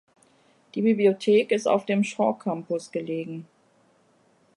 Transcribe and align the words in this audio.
Die 0.73 0.81
Bibliothek 0.81 1.51
ist 1.51 1.67
auf 1.67 1.85
dem 1.85 2.03
Shaw 2.03 2.33
Campus 2.33 2.89
gelegen. 2.91 3.45